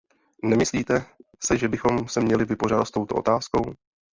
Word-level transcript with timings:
Nemyslíte 0.43 1.05
se, 1.45 1.57
že 1.57 1.67
bychom 1.67 2.07
se 2.07 2.19
měli 2.21 2.45
vypořádat 2.45 2.85
s 2.85 2.91
touto 2.91 3.15
otázkou? 3.15 3.61